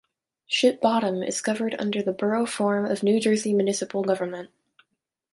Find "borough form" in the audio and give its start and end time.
2.11-2.85